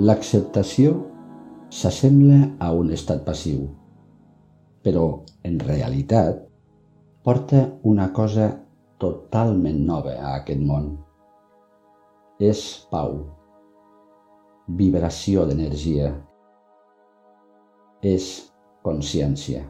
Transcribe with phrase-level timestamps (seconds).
[0.00, 0.92] L'acceptació
[1.76, 3.64] s'assembla a un estat passiu,
[4.80, 5.02] però
[5.44, 6.38] en realitat
[7.26, 7.58] porta
[7.90, 8.46] una cosa
[9.02, 10.86] totalment nova a aquest món.
[12.50, 12.62] És
[12.92, 13.12] pau,
[14.78, 16.08] vibració d'energia,
[18.12, 18.30] és
[18.86, 19.66] consciència.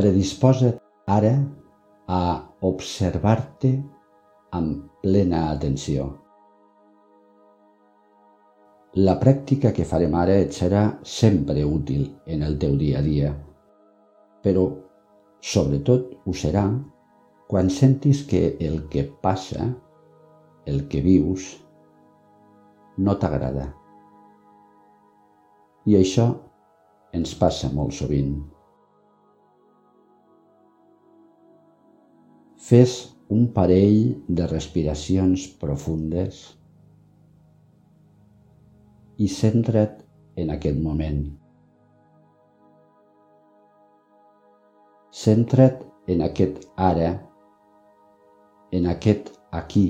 [0.00, 0.80] Predisposa't
[1.18, 1.34] ara
[2.20, 2.22] a
[2.70, 3.74] observar-te
[4.52, 6.06] amb plena atenció.
[8.96, 13.32] La pràctica que farem ara et serà sempre útil en el teu dia a dia,
[14.42, 14.68] però
[15.44, 16.64] sobretot ho serà
[17.46, 19.68] quan sentis que el que passa,
[20.66, 21.50] el que vius,
[22.98, 23.68] no t'agrada.
[25.86, 26.30] I això
[27.14, 28.32] ens passa molt sovint.
[32.56, 32.96] Fes
[33.28, 36.42] un parell de respiracions profundes
[39.18, 39.98] i centra't
[40.38, 41.24] en aquest moment.
[45.10, 47.08] Centra't en aquest ara,
[48.70, 49.88] en aquest aquí,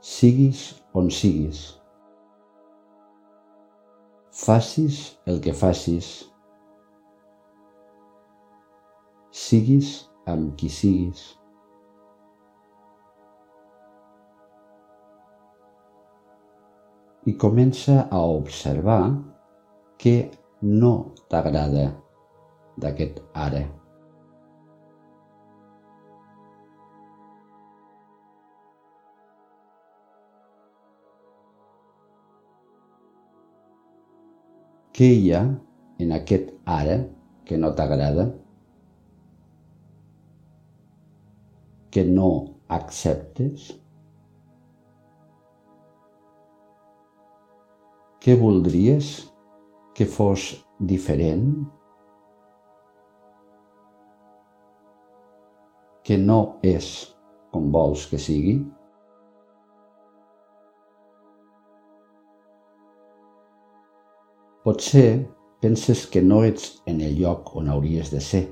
[0.00, 0.62] siguis
[0.94, 1.64] on siguis.
[4.30, 6.12] Facis el que facis.
[9.34, 11.22] Siguis amb qui siguis.
[17.28, 19.02] I comença a observar
[20.00, 20.14] què
[20.62, 20.94] no
[21.28, 21.90] t'agrada
[22.80, 23.66] d'aquest ara.
[35.00, 35.44] Què hi ha
[36.04, 36.96] en aquest ara
[37.48, 38.26] que no t'agrada?
[41.90, 42.30] Que no
[42.70, 43.70] acceptes?
[48.20, 49.12] Què voldries
[49.96, 50.50] que fos
[50.92, 51.46] diferent?
[56.04, 56.90] Que no és
[57.50, 58.58] com vols que sigui?
[64.64, 65.08] Potser
[65.64, 68.46] penses que no ets en el lloc on hauries de ser.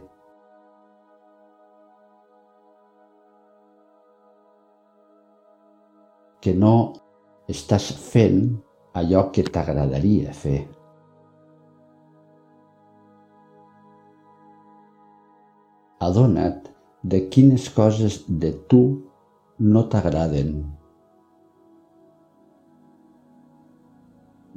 [6.48, 6.94] Que no
[7.52, 8.38] estàs fent
[8.96, 10.62] allò que t'agradaria fer.
[16.06, 16.70] Adona't
[17.14, 18.80] de quines coses de tu
[19.60, 20.54] no t'agraden,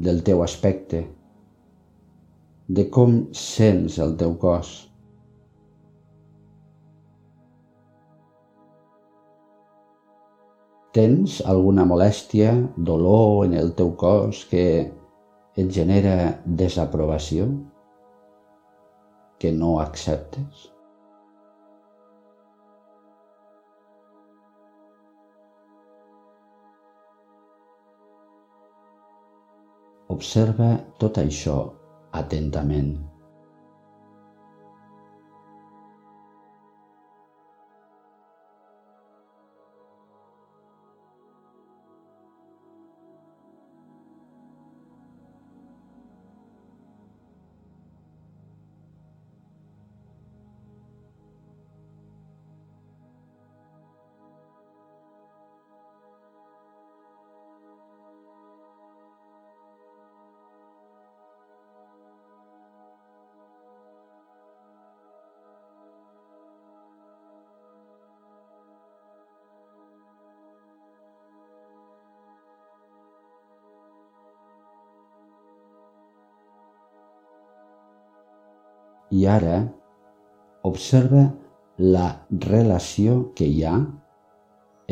[0.08, 1.04] del teu aspecte,
[2.80, 4.72] de com sents el teu cos.
[10.92, 12.50] Tens alguna molèstia,
[12.88, 14.64] dolor en el teu cos que
[15.62, 16.16] et genera
[16.62, 17.46] desaprovació?
[19.40, 20.66] Que no acceptes?
[30.18, 31.56] Observa tot això
[32.24, 33.11] atentament.
[79.12, 79.58] I ara
[80.68, 81.26] observa
[81.78, 82.06] la
[82.46, 83.76] relació que hi ha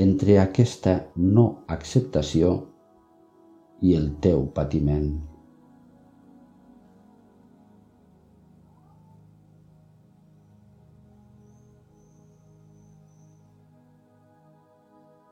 [0.03, 0.95] entre aquesta
[1.37, 1.45] no
[1.75, 2.51] acceptació
[3.79, 5.09] i el teu patiment.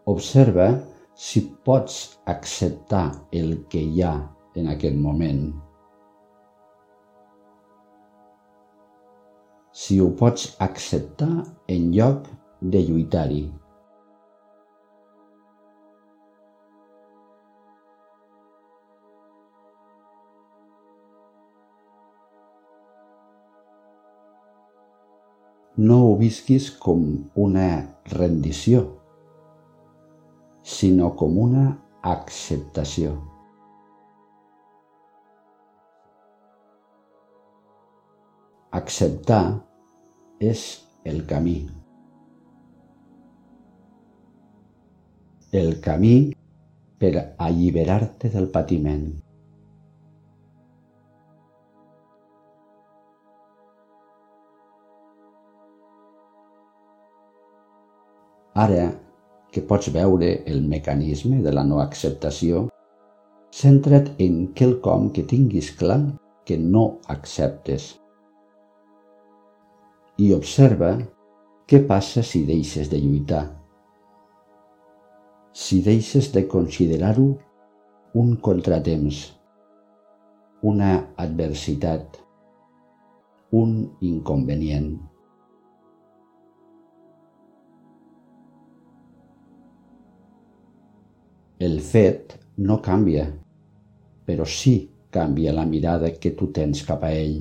[0.08, 0.72] Observa
[1.28, 4.18] si pots acceptar el que hi ha
[4.56, 5.67] en aquest moment.
[9.78, 12.24] Si ho pots acceptar en lloc
[12.74, 13.44] de lluitar-hi.
[25.78, 27.06] No ho visquis com
[27.46, 27.68] una
[28.16, 28.82] rendició,
[30.66, 31.68] sinó com una
[32.16, 33.14] acceptació.
[38.82, 39.67] Acceptar
[40.40, 40.64] és
[41.04, 41.68] el camí.
[45.52, 46.34] El camí
[47.00, 49.08] per alliberar-te del patiment.
[58.58, 58.88] Ara
[59.54, 62.68] que pots veure el mecanisme de la no acceptació,
[63.54, 66.02] centra't en quelcom que tinguis clar
[66.46, 67.96] que no acceptes.
[70.18, 70.96] I observa
[71.70, 73.44] què passa si deixes de lluitar.
[75.54, 77.28] Si deixes de considerar-ho
[78.18, 79.20] un contratemps,
[80.66, 80.90] una
[81.22, 82.18] adversitat,
[83.60, 83.76] un
[84.10, 84.90] inconvenient.
[91.70, 93.30] El fet no canvia,
[94.26, 94.76] però sí
[95.14, 97.40] canvia la mirada que tu tens cap a ell.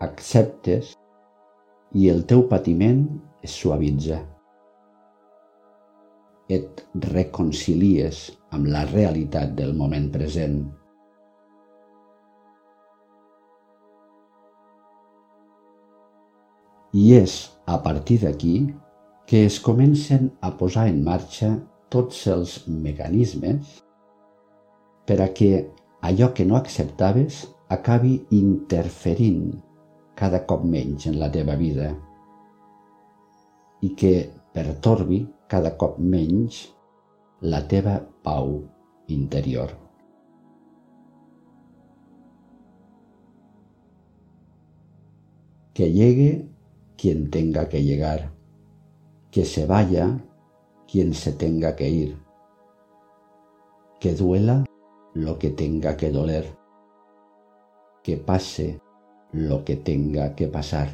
[0.00, 0.94] Acceptes
[2.00, 3.02] i el teu patiment
[3.44, 4.16] es suavitza.
[6.56, 6.80] Et
[7.10, 8.22] reconcilies
[8.56, 10.56] amb la realitat del moment present.
[16.96, 17.36] I és
[17.68, 18.56] a partir d'aquí
[19.28, 21.54] que es comencen a posar en marxa
[21.92, 23.80] tots els mecanismes
[25.04, 25.56] per a que
[26.00, 29.50] allò que no acceptaves acabi interferint
[30.20, 31.94] cada cop en la teva vida
[33.80, 35.96] i que pertorbi cada cop
[37.40, 38.68] la teva pau
[39.08, 39.70] interior.
[45.72, 46.50] Que llegue
[46.98, 48.30] quien tenga que llegar,
[49.30, 50.20] que se vaya
[50.86, 52.18] quien se tenga que ir,
[53.98, 54.66] que duela
[55.14, 56.44] lo que tenga que doler,
[58.02, 58.82] que pase
[59.32, 60.88] lo que tenga que pasar.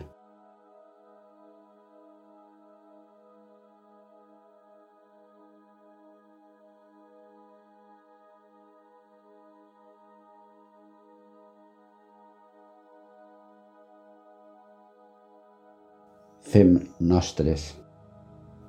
[16.56, 17.75] fem nostres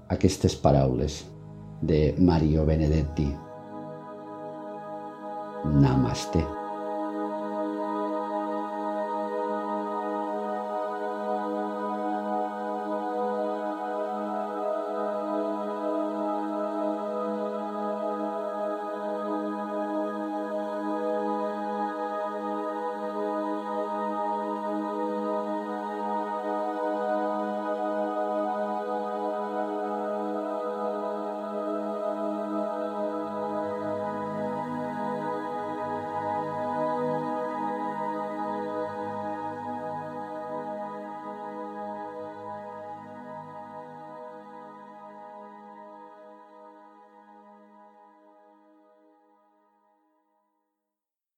[0.09, 1.21] aquestes paraules
[1.81, 3.27] de Mario Benedetti.
[5.81, 6.66] Namaste.